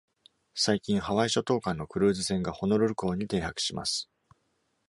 [0.55, 4.09] 最近、ハワイ諸島間のクルーズ船がホノルル港に停泊します。